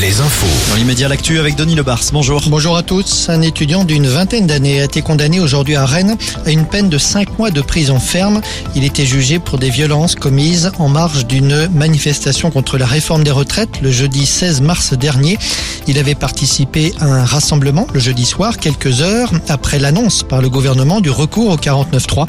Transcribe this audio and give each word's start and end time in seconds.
les 0.00 0.20
infos. 0.20 0.46
Dans 0.70 0.76
l'immédiat, 0.76 1.08
l'actu 1.08 1.40
avec 1.40 1.56
Denis 1.56 1.74
Lebars. 1.74 2.02
Bonjour. 2.12 2.40
Bonjour 2.46 2.76
à 2.76 2.82
tous. 2.82 3.28
Un 3.28 3.42
étudiant 3.42 3.84
d'une 3.84 4.06
vingtaine 4.06 4.46
d'années 4.46 4.80
a 4.80 4.84
été 4.84 5.02
condamné 5.02 5.40
aujourd'hui 5.40 5.74
à 5.74 5.84
Rennes 5.86 6.16
à 6.46 6.50
une 6.50 6.66
peine 6.66 6.88
de 6.88 6.98
5 6.98 7.38
mois 7.38 7.50
de 7.50 7.60
prison 7.60 7.98
ferme. 7.98 8.40
Il 8.76 8.84
était 8.84 9.06
jugé 9.06 9.38
pour 9.40 9.58
des 9.58 9.70
violences 9.70 10.14
commises 10.14 10.70
en 10.78 10.88
marge 10.88 11.26
d'une 11.26 11.68
manifestation 11.74 12.50
contre 12.50 12.78
la 12.78 12.86
réforme 12.86 13.24
des 13.24 13.30
retraites 13.30 13.80
le 13.82 13.90
jeudi 13.90 14.24
16 14.24 14.60
mars 14.60 14.92
dernier. 14.92 15.36
Il 15.88 15.98
avait 15.98 16.14
participé 16.14 16.92
à 17.00 17.06
un 17.06 17.24
rassemblement 17.24 17.86
le 17.92 17.98
jeudi 17.98 18.26
soir, 18.26 18.58
quelques 18.58 19.00
heures 19.00 19.32
après 19.48 19.78
l'annonce 19.78 20.22
par 20.22 20.42
le 20.42 20.50
gouvernement 20.50 21.00
du 21.00 21.10
recours 21.10 21.50
au 21.50 21.56
49.3. 21.56 22.26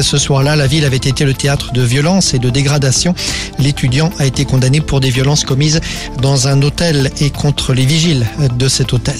Ce 0.00 0.16
soir-là, 0.16 0.56
la 0.56 0.66
ville 0.66 0.84
avait 0.84 0.96
été 0.96 1.24
le 1.24 1.34
théâtre 1.34 1.72
de 1.72 1.82
violences 1.82 2.34
et 2.34 2.38
de 2.38 2.48
dégradations. 2.48 3.14
L'étudiant 3.58 4.10
a 4.18 4.26
été 4.26 4.44
condamné 4.44 4.80
pour 4.80 5.00
des 5.00 5.10
violences 5.10 5.44
commises 5.44 5.80
dans 6.22 6.48
un 6.48 6.62
hôtel 6.62 7.09
et 7.20 7.30
contre 7.30 7.74
les 7.74 7.84
vigiles 7.84 8.26
de 8.56 8.68
cet 8.68 8.92
hôtel. 8.92 9.16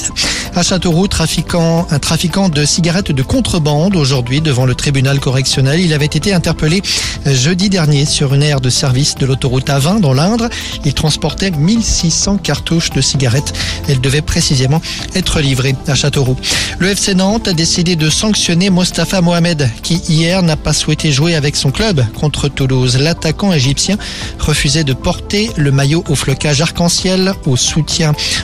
À 0.56 0.62
Châteauroux, 0.62 1.04
un 1.04 1.98
trafiquant 1.98 2.48
de 2.48 2.64
cigarettes 2.64 3.12
de 3.12 3.22
contrebande 3.22 3.94
aujourd'hui 3.94 4.40
devant 4.40 4.66
le 4.66 4.74
tribunal 4.74 5.20
correctionnel. 5.20 5.80
Il 5.80 5.92
avait 5.92 6.06
été 6.06 6.32
interpellé 6.32 6.82
jeudi 7.24 7.70
dernier 7.70 8.04
sur 8.04 8.34
une 8.34 8.42
aire 8.42 8.60
de 8.60 8.68
service 8.68 9.14
de 9.14 9.26
l'autoroute 9.26 9.68
A20 9.68 10.00
dans 10.00 10.12
l'Indre. 10.12 10.48
Il 10.84 10.92
transportait 10.92 11.52
1600 11.52 12.38
cartouches 12.38 12.90
de 12.90 13.00
cigarettes. 13.00 13.52
Elles 13.88 14.00
devaient 14.00 14.22
précisément 14.22 14.82
être 15.14 15.40
livrées 15.40 15.76
à 15.86 15.94
Châteauroux. 15.94 16.36
Le 16.78 16.88
FC 16.88 17.14
Nantes 17.14 17.46
a 17.46 17.52
décidé 17.52 17.94
de 17.94 18.10
sanctionner 18.10 18.70
Mostafa 18.70 19.20
Mohamed 19.20 19.70
qui 19.82 19.96
hier 20.08 20.42
n'a 20.42 20.56
pas 20.56 20.72
souhaité 20.72 21.12
jouer 21.12 21.36
avec 21.36 21.54
son 21.54 21.70
club 21.70 22.04
contre 22.18 22.48
Toulouse. 22.48 22.98
L'attaquant 22.98 23.52
égyptien 23.52 23.96
refusait 24.38 24.84
de 24.84 24.94
porter 24.94 25.50
le 25.56 25.70
maillot 25.70 26.02
au 26.08 26.14
flocage 26.14 26.60
arc-en-ciel 26.60 27.34
au 27.46 27.56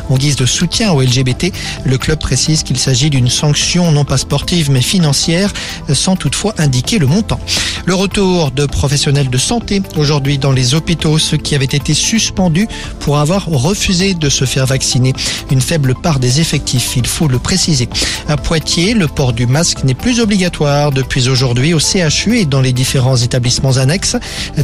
en 0.08 0.16
guise 0.16 0.36
de 0.36 0.46
soutien 0.46 0.92
au 0.92 1.00
LGBT. 1.00 1.52
Le 1.84 1.98
club 1.98 2.18
précise 2.18 2.62
qu'il 2.62 2.78
s'agit 2.78 3.10
d'une 3.10 3.28
sanction 3.28 3.92
non 3.92 4.04
pas 4.04 4.18
sportive 4.18 4.70
mais 4.70 4.82
financière 4.82 5.52
sans 5.92 6.16
toutefois 6.16 6.54
indiquer 6.58 6.98
le 6.98 7.06
montant. 7.06 7.40
Le 7.86 7.94
retour 7.94 8.50
de 8.50 8.66
professionnels 8.66 9.30
de 9.30 9.38
santé 9.38 9.80
aujourd'hui 9.96 10.38
dans 10.38 10.52
les 10.52 10.74
hôpitaux, 10.74 11.18
ceux 11.18 11.36
qui 11.36 11.54
avaient 11.54 11.64
été 11.64 11.94
suspendus 11.94 12.68
pour 13.00 13.18
avoir 13.18 13.46
refusé 13.46 14.14
de 14.14 14.28
se 14.28 14.44
faire 14.44 14.66
vacciner. 14.66 15.12
Une 15.50 15.60
faible 15.60 15.94
part 15.94 16.18
des 16.18 16.40
effectifs, 16.40 16.96
il 16.96 17.06
faut 17.06 17.28
le 17.28 17.38
préciser. 17.38 17.88
À 18.28 18.36
Poitiers, 18.36 18.94
le 18.94 19.06
port 19.06 19.32
du 19.32 19.46
masque 19.46 19.84
n'est 19.84 19.94
plus 19.94 20.20
obligatoire 20.20 20.90
depuis 20.90 21.28
aujourd'hui 21.28 21.74
au 21.74 21.78
CHU 21.78 22.38
et 22.38 22.44
dans 22.44 22.60
les 22.60 22.72
différents 22.72 23.16
établissements 23.16 23.76
annexes. 23.76 24.16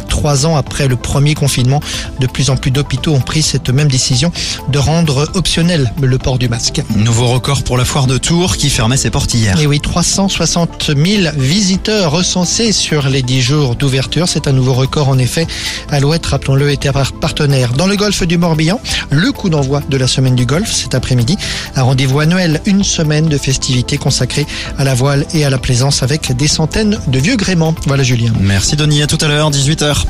Trois 0.09 0.45
ans 0.45 0.57
après 0.57 0.87
le 0.87 0.95
premier 0.95 1.33
confinement, 1.33 1.81
de 2.19 2.27
plus 2.27 2.49
en 2.49 2.57
plus 2.57 2.71
d'hôpitaux 2.71 3.13
ont 3.13 3.21
pris 3.21 3.41
cette 3.41 3.69
même 3.69 3.89
décision 3.89 4.31
de 4.69 4.79
rendre 4.79 5.29
optionnel 5.33 5.91
le 6.01 6.17
port 6.17 6.37
du 6.37 6.49
masque. 6.49 6.81
Nouveau 6.95 7.27
record 7.27 7.63
pour 7.63 7.77
la 7.77 7.85
foire 7.85 8.07
de 8.07 8.17
Tours 8.17 8.57
qui 8.57 8.69
fermait 8.69 8.97
ses 8.97 9.09
portes 9.09 9.33
hier. 9.33 9.59
Et 9.59 9.67
oui, 9.67 9.79
360 9.79 10.91
000 10.95 11.33
visiteurs 11.37 12.11
recensés 12.11 12.71
sur 12.71 13.09
les 13.09 13.21
10 13.21 13.41
jours 13.41 13.75
d'ouverture. 13.75 14.27
C'est 14.27 14.47
un 14.47 14.51
nouveau 14.51 14.73
record 14.73 15.09
en 15.09 15.17
effet. 15.17 15.47
Alouette, 15.89 16.25
rappelons-le, 16.25 16.71
était 16.71 16.91
partenaire 17.19 17.73
dans 17.73 17.87
le 17.87 17.95
golfe 17.95 18.23
du 18.23 18.37
Morbihan. 18.37 18.79
Le 19.09 19.31
coup 19.31 19.49
d'envoi 19.49 19.81
de 19.89 19.97
la 19.97 20.07
semaine 20.07 20.35
du 20.35 20.45
golfe 20.45 20.71
cet 20.71 20.95
après-midi. 20.95 21.37
Un 21.75 21.83
rendez-vous 21.83 22.19
annuel, 22.19 22.61
une 22.65 22.83
semaine 22.83 23.27
de 23.27 23.37
festivités 23.37 23.97
consacrée 23.97 24.45
à 24.77 24.83
la 24.83 24.93
voile 24.93 25.25
et 25.33 25.45
à 25.45 25.49
la 25.49 25.57
plaisance 25.57 26.03
avec 26.03 26.35
des 26.35 26.47
centaines 26.47 26.99
de 27.07 27.19
vieux 27.19 27.35
gréments. 27.35 27.75
Voilà 27.87 28.03
Julien. 28.03 28.31
Merci 28.39 28.75
Denis, 28.75 29.01
à 29.01 29.07
tout 29.07 29.17
à 29.21 29.27
l'heure, 29.27 29.51
18h. 29.51 30.05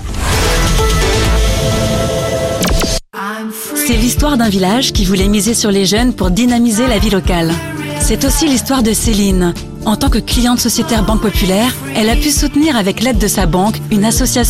C'est 3.85 3.97
l'histoire 3.97 4.37
d'un 4.37 4.47
village 4.47 4.93
qui 4.93 5.03
voulait 5.03 5.27
miser 5.27 5.53
sur 5.53 5.69
les 5.69 5.85
jeunes 5.85 6.13
pour 6.13 6.31
dynamiser 6.31 6.87
la 6.87 6.99
vie 6.99 7.09
locale. 7.09 7.51
C'est 7.99 8.23
aussi 8.23 8.47
l'histoire 8.47 8.81
de 8.81 8.93
Céline. 8.93 9.53
En 9.85 9.97
tant 9.97 10.09
que 10.09 10.19
cliente 10.19 10.59
sociétaire 10.59 11.03
Banque 11.03 11.21
Populaire, 11.21 11.75
elle 11.93 12.09
a 12.09 12.15
pu 12.15 12.31
soutenir 12.31 12.77
avec 12.77 13.01
l'aide 13.01 13.17
de 13.17 13.27
sa 13.27 13.45
banque 13.45 13.75
une 13.91 14.05
association 14.05 14.43